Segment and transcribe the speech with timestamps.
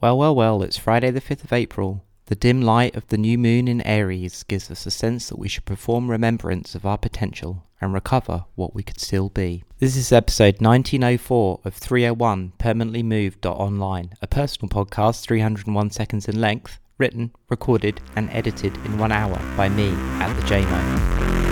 [0.00, 2.02] Well, well, well, it's Friday the 5th of April.
[2.24, 5.46] The dim light of the new moon in Aries gives us a sense that we
[5.46, 9.62] should perform remembrance of our potential and recover what we could still be.
[9.78, 16.40] This is episode 1904 of 301 Permanently Moved Online, a personal podcast 301 seconds in
[16.40, 21.49] length, written, recorded, and edited in one hour by me at the Jaymo.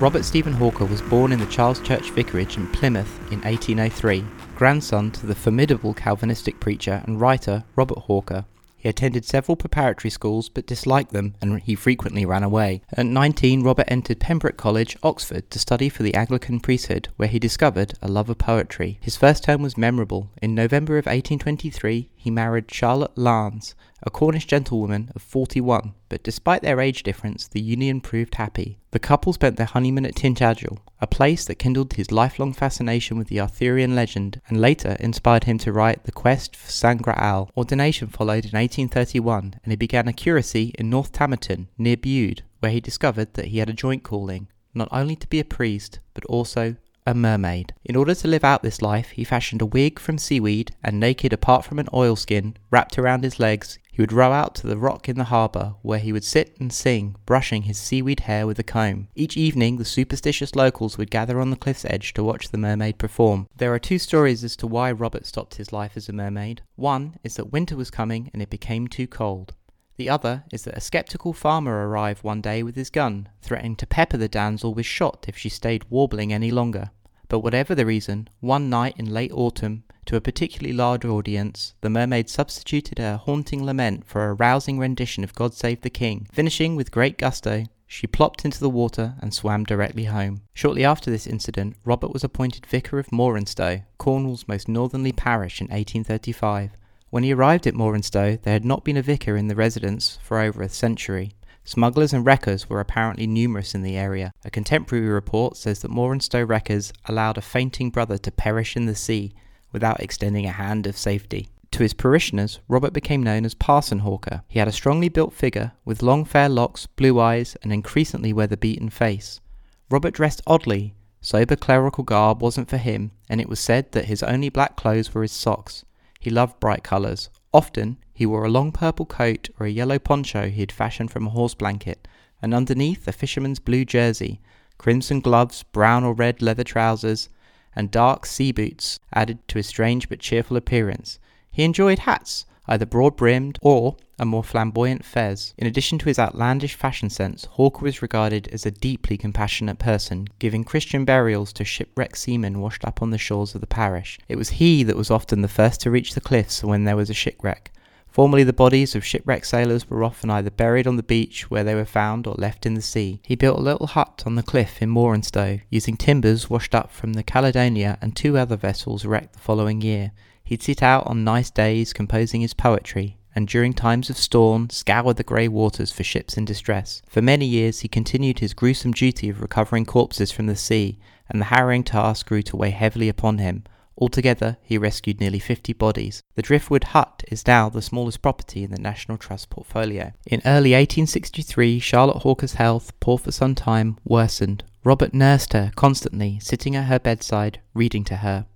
[0.00, 4.24] Robert Stephen Hawker was born in the Charles Church Vicarage in Plymouth in 1803,
[4.56, 8.46] grandson to the formidable Calvinistic preacher and writer Robert Hawker.
[8.78, 12.80] He attended several preparatory schools but disliked them and he frequently ran away.
[12.94, 17.38] At 19, Robert entered Pembroke College, Oxford, to study for the Anglican priesthood, where he
[17.38, 18.98] discovered a love of poetry.
[19.02, 20.30] His first term was memorable.
[20.40, 26.62] In November of 1823, he married Charlotte Larnes, a Cornish gentlewoman of 41, but despite
[26.62, 28.78] their age difference, the union proved happy.
[28.92, 33.28] The couple spent their honeymoon at Tintagel, a place that kindled his lifelong fascination with
[33.28, 37.50] the Arthurian legend and later inspired him to write The Quest for Sangraal.
[37.56, 42.72] Ordination followed in 1831 and he began a curacy in North Tamerton, near Bude, where
[42.72, 46.24] he discovered that he had a joint calling, not only to be a priest, but
[46.26, 47.74] also a mermaid.
[47.84, 51.32] In order to live out this life, he fashioned a wig from seaweed and naked
[51.32, 55.10] apart from an oilskin wrapped around his legs, he would row out to the rock
[55.10, 58.62] in the harbour, where he would sit and sing, brushing his seaweed hair with a
[58.62, 59.08] comb.
[59.14, 62.96] Each evening, the superstitious locals would gather on the cliff's edge to watch the mermaid
[62.96, 63.46] perform.
[63.54, 66.62] There are two stories as to why Robert stopped his life as a mermaid.
[66.76, 69.52] One is that winter was coming and it became too cold.
[69.98, 73.86] The other is that a skeptical farmer arrived one day with his gun, threatening to
[73.86, 76.90] pepper the damsel with shot if she stayed warbling any longer.
[77.30, 81.88] But whatever the reason, one night in late autumn, to a particularly large audience, the
[81.88, 86.26] mermaid substituted her haunting lament for a rousing rendition of God Save the King.
[86.32, 90.42] Finishing with great gusto, she plopped into the water and swam directly home.
[90.54, 95.66] Shortly after this incident, Robert was appointed vicar of Morwenstow, Cornwall's most northerly parish, in
[95.68, 96.72] 1835.
[97.10, 100.40] When he arrived at Morwenstow, there had not been a vicar in the residence for
[100.40, 101.34] over a century.
[101.64, 104.32] Smugglers and wreckers were apparently numerous in the area.
[104.44, 108.94] A contemporary report says that Morwenstow wreckers allowed a fainting brother to perish in the
[108.94, 109.32] sea
[109.72, 111.48] without extending a hand of safety.
[111.72, 114.42] To his parishioners, Robert became known as Parson Hawker.
[114.48, 118.56] He had a strongly built figure, with long fair locks, blue eyes, and increasingly weather
[118.56, 119.40] beaten face.
[119.88, 120.94] Robert dressed oddly.
[121.20, 125.14] Sober clerical garb wasn't for him, and it was said that his only black clothes
[125.14, 125.84] were his socks.
[126.18, 127.30] He loved bright colours.
[127.52, 131.26] Often he wore a long purple coat or a yellow poncho he had fashioned from
[131.26, 132.06] a horse blanket,
[132.42, 134.42] and underneath a fisherman's blue jersey,
[134.76, 137.30] crimson gloves, brown or red leather trousers,
[137.74, 141.18] and dark sea boots added to his strange but cheerful appearance.
[141.50, 145.54] He enjoyed hats, either broad brimmed or a more flamboyant fez.
[145.56, 150.28] In addition to his outlandish fashion sense, Hawker was regarded as a deeply compassionate person,
[150.38, 154.18] giving Christian burials to shipwrecked seamen washed up on the shores of the parish.
[154.28, 157.08] It was he that was often the first to reach the cliffs when there was
[157.08, 157.72] a shipwreck.
[158.10, 161.76] Formerly, the bodies of shipwrecked sailors were often either buried on the beach where they
[161.76, 163.20] were found or left in the sea.
[163.24, 167.12] He built a little hut on the cliff in Morwenstow, using timbers washed up from
[167.12, 170.10] the Caledonia and two other vessels wrecked the following year.
[170.42, 175.16] He'd sit out on nice days composing his poetry, and during times of storm scoured
[175.16, 177.02] the grey waters for ships in distress.
[177.08, 180.98] For many years he continued his gruesome duty of recovering corpses from the sea,
[181.28, 183.62] and the harrowing task grew to weigh heavily upon him.
[184.00, 186.22] Altogether, he rescued nearly 50 bodies.
[186.34, 190.12] The Driftwood Hut is now the smallest property in the National Trust portfolio.
[190.24, 194.64] In early 1863, Charlotte Hawker's health, poor for some time, worsened.
[194.82, 198.46] Robert nursed her constantly, sitting at her bedside, reading to her,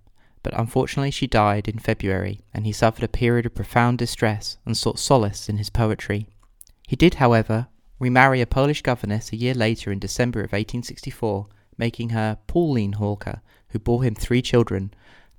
[0.42, 4.76] but unfortunately she died in February, and he suffered a period of profound distress and
[4.76, 6.26] sought solace in his poetry.
[6.86, 7.66] He did, however,
[7.98, 11.46] remarry a Polish governess a year later in December of 1864,
[11.76, 14.94] making her Pauline Hawker, who bore him three children.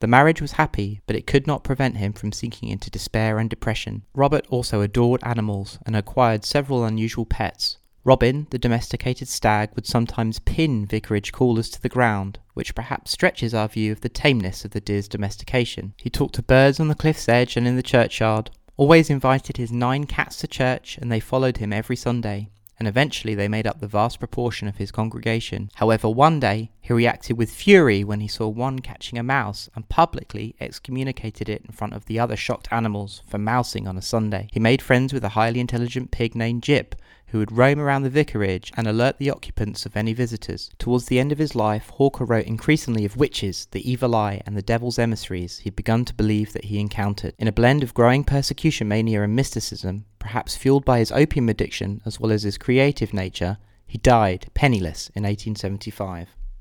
[0.06, 3.50] The marriage was happy, but it could not prevent him from sinking into despair and
[3.50, 4.04] depression.
[4.14, 10.38] Robert also adored animals and acquired several unusual pets, Robin, the domesticated stag, would sometimes
[10.38, 14.70] pin vicarage callers to the ground, which perhaps stretches our view of the tameness of
[14.70, 15.96] the deer's domestication.
[15.98, 19.72] He talked to birds on the cliff's edge and in the churchyard, always invited his
[19.72, 23.80] nine cats to church, and they followed him every Sunday and eventually they made up
[23.80, 25.70] the vast proportion of his congregation.
[25.76, 29.90] However, one day he reacted with fury when he saw one catching a mouse and
[29.90, 34.48] publicly excommunicated it in front of the other shocked animals for mousing on a Sunday.
[34.52, 36.96] He made friends with a highly intelligent pig named Jip,
[37.28, 40.70] who would roam around the vicarage and alert the occupants of any visitors.
[40.78, 44.56] Towards the end of his life, Hawker wrote increasingly of witches, the evil eye, and
[44.56, 47.34] the devil's emissaries he'd begun to believe that he encountered.
[47.38, 52.02] In a blend of growing persecution mania and mysticism, perhaps fueled by his opium addiction
[52.04, 56.36] as well as his creative nature, He died penniless in 1875.